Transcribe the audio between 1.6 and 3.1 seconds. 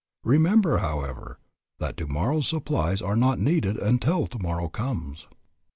that tomorrow's supplies